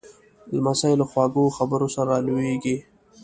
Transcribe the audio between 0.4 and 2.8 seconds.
لمسی له خواږه خبرو سره را لویېږي.